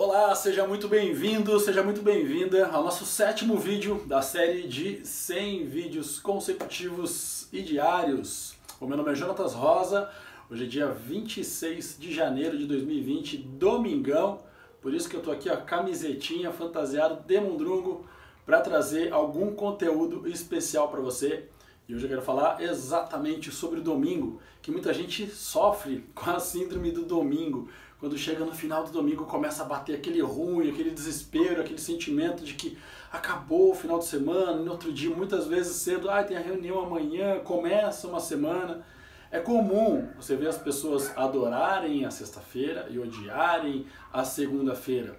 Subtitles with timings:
[0.00, 5.66] Olá, seja muito bem-vindo, seja muito bem-vinda ao nosso sétimo vídeo da série de 100
[5.66, 8.54] vídeos consecutivos e diários.
[8.80, 10.08] O meu nome é Jonatas Rosa,
[10.48, 14.38] hoje é dia 26 de janeiro de 2020, domingão,
[14.80, 18.06] por isso que eu tô aqui, a camisetinha fantasiado de Mundrungo,
[18.46, 21.48] para trazer algum conteúdo especial para você.
[21.88, 26.38] E hoje eu quero falar exatamente sobre o domingo, que muita gente sofre com a
[26.38, 27.68] síndrome do domingo.
[27.98, 32.44] Quando chega no final do domingo começa a bater aquele ruim, aquele desespero, aquele sentimento
[32.44, 32.78] de que
[33.12, 36.80] acabou o final de semana, no outro dia muitas vezes cedo, ah, tem a reunião
[36.80, 38.84] amanhã, começa uma semana.
[39.30, 45.18] É comum você ver as pessoas adorarem a sexta-feira e odiarem a segunda-feira.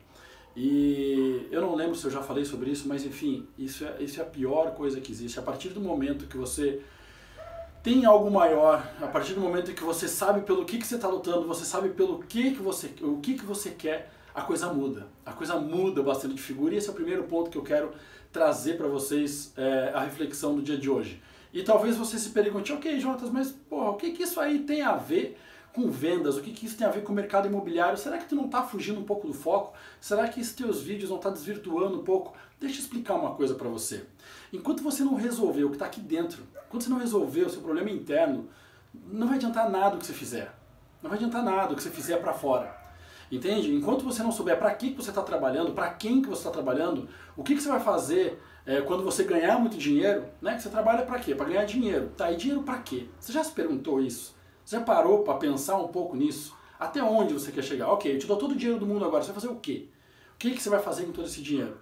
[0.55, 4.19] E eu não lembro se eu já falei sobre isso, mas enfim, isso é, isso
[4.19, 5.37] é a pior coisa que existe.
[5.37, 6.81] A partir do momento que você
[7.81, 11.07] tem algo maior, a partir do momento que você sabe pelo que, que você está
[11.07, 15.07] lutando, você sabe pelo que, que você, o que, que você quer, a coisa muda.
[15.25, 17.91] A coisa muda bastante de figura e esse é o primeiro ponto que eu quero
[18.31, 21.21] trazer para vocês é, a reflexão do dia de hoje.
[21.53, 24.81] E talvez você se pergunte, ok, Jonatas, mas porra, o que, que isso aí tem
[24.81, 25.37] a ver
[25.73, 27.97] com vendas, o que, que isso tem a ver com o mercado imobiliário?
[27.97, 29.73] Será que tu não está fugindo um pouco do foco?
[30.01, 32.35] Será que esses teus vídeos não estão tá desvirtuando um pouco?
[32.59, 34.05] Deixa eu explicar uma coisa para você.
[34.51, 37.61] Enquanto você não resolver o que está aqui dentro, enquanto você não resolver o seu
[37.61, 38.49] problema interno,
[38.93, 40.53] não vai adiantar nada o que você fizer.
[41.01, 42.77] Não vai adiantar nada o que você fizer para fora.
[43.31, 43.73] Entende?
[43.73, 46.49] Enquanto você não souber para que, que você está trabalhando, para quem que você está
[46.49, 50.55] trabalhando, o que, que você vai fazer é, quando você ganhar muito dinheiro, né?
[50.55, 51.35] Que você trabalha para quê?
[51.35, 52.11] Para ganhar dinheiro.
[52.17, 53.07] Tá, e dinheiro para quê?
[53.19, 54.35] Você já se perguntou isso?
[54.69, 56.55] Você parou para pensar um pouco nisso?
[56.79, 57.91] Até onde você quer chegar?
[57.91, 59.87] Ok, eu te dou todo o dinheiro do mundo agora, você vai fazer o quê?
[60.35, 61.75] O que, que você vai fazer com todo esse dinheiro?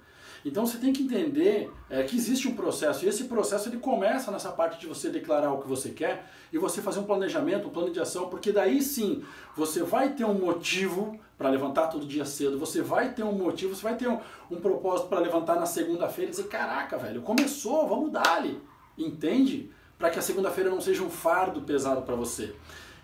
[0.45, 4.31] Então você tem que entender é, que existe um processo, e esse processo ele começa
[4.31, 7.71] nessa parte de você declarar o que você quer e você fazer um planejamento, um
[7.71, 9.21] plano de ação, porque daí sim
[9.53, 13.75] você vai ter um motivo para levantar todo dia cedo, você vai ter um motivo,
[13.75, 17.85] você vai ter um, um propósito para levantar na segunda-feira e dizer: caraca, velho, começou,
[17.85, 18.61] vamos dar ali.
[18.97, 19.69] Entende?
[19.97, 22.53] para que a segunda-feira não seja um fardo pesado para você.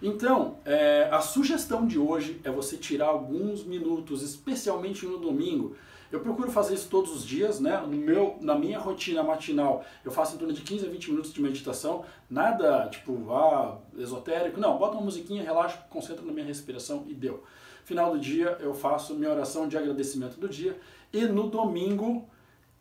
[0.06, 5.78] Então, é, a sugestão de hoje é você tirar alguns minutos, especialmente no domingo.
[6.12, 7.78] Eu procuro fazer isso todos os dias, né?
[7.78, 11.34] No meu, na minha rotina matinal, eu faço em torno de 15 a 20 minutos
[11.34, 12.04] de meditação.
[12.30, 14.60] Nada tipo, ah, esotérico.
[14.60, 17.42] Não, bota uma musiquinha, relaxa, concentra na minha respiração e deu.
[17.86, 20.78] Final do dia, eu faço minha oração de agradecimento do dia.
[21.14, 22.28] E no domingo,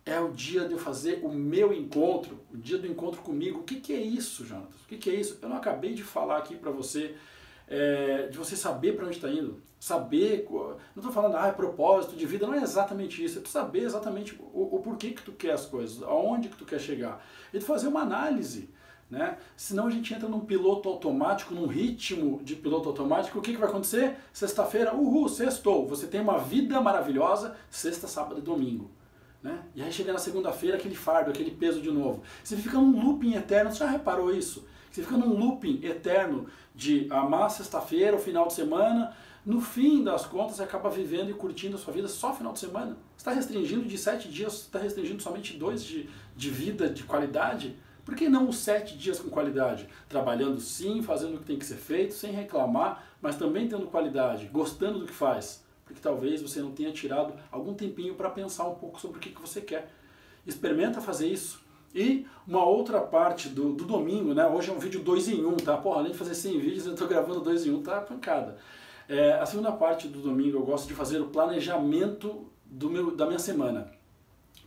[0.05, 3.59] é o dia de eu fazer o meu encontro, o dia do encontro comigo.
[3.59, 4.75] O que, que é isso, Jonathan?
[4.85, 5.39] O que, que é isso?
[5.41, 7.15] Eu não acabei de falar aqui para você,
[7.67, 9.61] é, de você saber para onde está indo.
[9.79, 13.39] Saber, não estou falando, ah, é propósito de vida, não é exatamente isso.
[13.39, 16.65] É tu saber exatamente o, o porquê que tu quer as coisas, aonde que tu
[16.65, 17.25] quer chegar.
[17.53, 18.69] E tu fazer uma análise.
[19.09, 19.37] Né?
[19.55, 23.39] Senão a gente entra num piloto automático, num ritmo de piloto automático.
[23.39, 24.15] O que, que vai acontecer?
[24.33, 25.87] Sexta-feira, uhul, sextou.
[25.87, 28.89] Você tem uma vida maravilhosa, sexta, sábado e domingo.
[29.43, 29.61] Né?
[29.75, 32.23] E aí chega na segunda-feira aquele fardo, aquele peso de novo.
[32.41, 34.65] Você fica num looping eterno, você já reparou isso?
[34.89, 39.13] Você fica num looping eterno de amar sexta-feira, o final de semana,
[39.45, 42.59] no fim das contas você acaba vivendo e curtindo a sua vida só final de
[42.59, 42.95] semana.
[43.17, 47.03] Você está restringindo de sete dias, você está restringindo somente dois de, de vida de
[47.03, 47.75] qualidade?
[48.05, 49.87] Por que não os sete dias com qualidade?
[50.07, 54.45] Trabalhando sim, fazendo o que tem que ser feito, sem reclamar, mas também tendo qualidade,
[54.47, 58.75] gostando do que faz porque talvez você não tenha tirado algum tempinho para pensar um
[58.75, 59.91] pouco sobre o que, que você quer.
[60.45, 61.61] Experimenta fazer isso.
[61.93, 64.47] E uma outra parte do, do domingo, né?
[64.47, 65.77] Hoje é um vídeo 2 em 1, um, tá?
[65.77, 68.57] Porra, além de fazer 100 vídeos, eu estou gravando 2 em 1, um, tá pancada.
[69.07, 73.25] É, a segunda parte do domingo eu gosto de fazer o planejamento do meu, da
[73.25, 73.91] minha semana.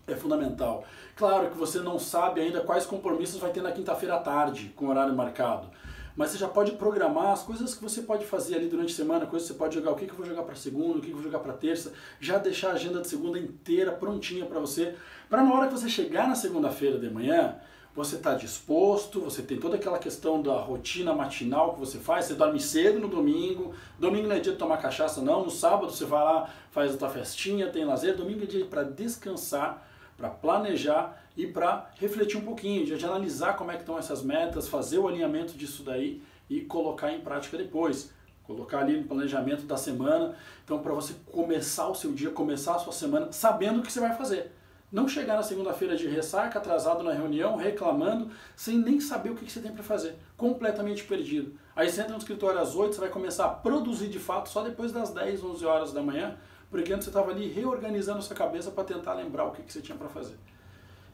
[0.06, 0.84] É fundamental.
[1.16, 4.86] Claro que você não sabe ainda quais compromissos vai ter na quinta-feira à tarde, com
[4.86, 5.68] horário marcado
[6.16, 9.26] mas você já pode programar as coisas que você pode fazer ali durante a semana,
[9.26, 11.08] coisas que você pode jogar, o que, que eu vou jogar para segunda, o que,
[11.08, 14.58] que eu vou jogar para terça, já deixar a agenda de segunda inteira prontinha para
[14.58, 14.94] você,
[15.28, 17.56] para na hora que você chegar na segunda-feira de manhã,
[17.94, 22.34] você está disposto, você tem toda aquela questão da rotina matinal que você faz, você
[22.34, 26.04] dorme cedo no domingo, domingo não é dia de tomar cachaça não, no sábado você
[26.04, 31.22] vai lá, faz a tua festinha, tem lazer, domingo é dia para descansar, para planejar
[31.36, 35.06] e para refletir um pouquinho, de, analisar como é que estão essas metas, fazer o
[35.06, 38.14] alinhamento disso daí e colocar em prática depois.
[38.44, 40.36] Colocar ali no planejamento da semana.
[40.64, 43.98] Então, para você começar o seu dia, começar a sua semana sabendo o que você
[43.98, 44.52] vai fazer.
[44.90, 49.50] Não chegar na segunda-feira de ressaca, atrasado na reunião, reclamando, sem nem saber o que
[49.50, 50.16] você tem para fazer.
[50.36, 51.58] Completamente perdido.
[51.74, 54.62] Aí você entra no escritório às 8, você vai começar a produzir de fato só
[54.62, 56.36] depois das 10, 11 horas da manhã,
[56.70, 59.98] porque antes você estava ali reorganizando sua cabeça para tentar lembrar o que você tinha
[59.98, 60.36] para fazer.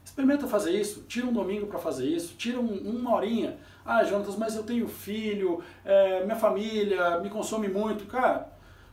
[0.04, 3.56] Experimenta fazer isso, tira um domingo para fazer isso, tira um, uma horinha.
[3.84, 8.04] Ah, Jonatas, mas eu tenho filho, é, minha família me consome muito.
[8.06, 8.52] Cara,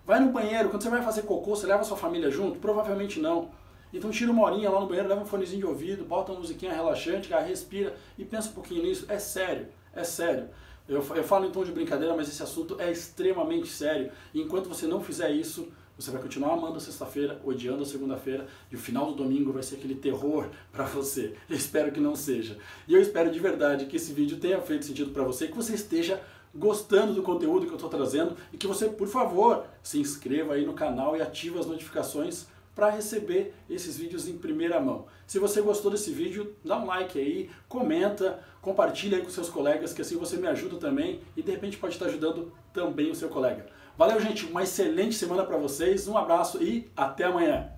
[0.10, 2.58] Vai no banheiro, quando você vai fazer cocô, você leva a sua família junto?
[2.58, 3.50] Provavelmente não.
[3.94, 6.74] Então tira uma horinha lá no banheiro, leva um fonezinho de ouvido, bota uma musiquinha
[6.74, 9.06] relaxante, cara, respira e pensa um pouquinho nisso.
[9.10, 10.50] É sério, é sério.
[10.88, 14.12] Eu, eu falo em tom de brincadeira, mas esse assunto é extremamente sério.
[14.34, 18.48] E enquanto você não fizer isso, você vai continuar amando a sexta-feira, odiando a segunda-feira,
[18.72, 21.36] e o final do domingo vai ser aquele terror para você.
[21.50, 22.58] Eu espero que não seja.
[22.88, 25.76] E eu espero de verdade que esse vídeo tenha feito sentido para você, que você
[25.76, 26.20] esteja
[26.56, 30.66] gostando do conteúdo que eu estou trazendo e que você, por favor, se inscreva aí
[30.66, 32.48] no canal e ative as notificações
[32.80, 35.06] para receber esses vídeos em primeira mão.
[35.28, 39.92] Se você gostou desse vídeo, dá um like aí, comenta, compartilha aí com seus colegas,
[39.92, 43.28] que assim você me ajuda também e de repente pode estar ajudando também o seu
[43.28, 43.66] colega.
[43.98, 47.70] Valeu, gente, uma excelente semana para vocês, um abraço e até amanhã.